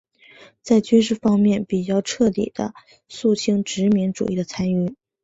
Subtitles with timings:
[0.63, 2.73] 在军事方面比较彻底地
[3.07, 4.95] 肃清殖民主义的残余。